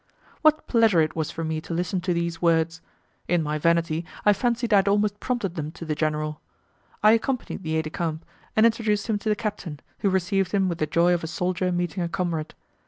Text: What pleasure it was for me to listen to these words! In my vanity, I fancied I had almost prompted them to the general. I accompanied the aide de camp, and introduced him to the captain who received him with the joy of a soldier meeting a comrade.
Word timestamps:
What 0.41 0.65
pleasure 0.65 0.99
it 1.01 1.15
was 1.15 1.29
for 1.29 1.43
me 1.43 1.61
to 1.61 1.75
listen 1.75 2.01
to 2.01 2.11
these 2.11 2.41
words! 2.41 2.81
In 3.27 3.43
my 3.43 3.59
vanity, 3.59 4.03
I 4.25 4.33
fancied 4.33 4.73
I 4.73 4.77
had 4.77 4.87
almost 4.87 5.19
prompted 5.19 5.53
them 5.53 5.71
to 5.73 5.85
the 5.85 5.93
general. 5.93 6.41
I 7.03 7.11
accompanied 7.11 7.61
the 7.61 7.75
aide 7.75 7.83
de 7.83 7.91
camp, 7.91 8.25
and 8.55 8.65
introduced 8.65 9.05
him 9.05 9.19
to 9.19 9.29
the 9.29 9.35
captain 9.35 9.79
who 9.99 10.09
received 10.09 10.53
him 10.53 10.67
with 10.69 10.79
the 10.79 10.87
joy 10.87 11.13
of 11.13 11.23
a 11.23 11.27
soldier 11.27 11.71
meeting 11.71 12.01
a 12.01 12.09
comrade. 12.09 12.55